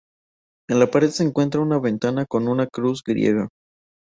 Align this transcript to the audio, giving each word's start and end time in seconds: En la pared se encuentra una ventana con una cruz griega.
En 0.67 0.79
la 0.79 0.87
pared 0.89 1.11
se 1.11 1.21
encuentra 1.23 1.61
una 1.61 1.77
ventana 1.77 2.25
con 2.25 2.47
una 2.47 2.65
cruz 2.65 3.03
griega. 3.05 3.49